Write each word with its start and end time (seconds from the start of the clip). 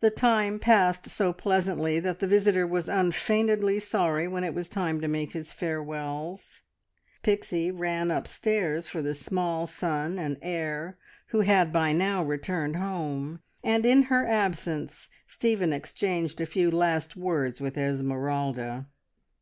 The 0.00 0.08
time 0.08 0.58
passed 0.58 1.10
so 1.10 1.34
pleasantly 1.34 2.00
that 2.00 2.18
the 2.18 2.26
visitor 2.26 2.66
was 2.66 2.88
unfeignedly 2.88 3.78
sorry 3.78 4.26
when 4.26 4.42
it 4.42 4.54
was 4.54 4.70
time 4.70 5.02
to 5.02 5.06
make 5.06 5.34
his 5.34 5.52
farewells. 5.52 6.62
Pixie 7.22 7.70
ran 7.70 8.10
upstairs 8.10 8.88
for 8.88 9.02
the 9.02 9.12
small 9.12 9.66
son 9.66 10.18
and 10.18 10.38
heir, 10.40 10.96
who 11.26 11.40
had 11.40 11.74
by 11.74 11.92
now 11.92 12.22
returned 12.24 12.76
home, 12.76 13.40
and 13.62 13.84
in 13.84 14.04
her 14.04 14.24
absence 14.26 15.10
Stephen 15.26 15.74
exchanged 15.74 16.40
a 16.40 16.46
few 16.46 16.70
last 16.70 17.14
words 17.14 17.60
with 17.60 17.76
Esmeralda. 17.76 18.86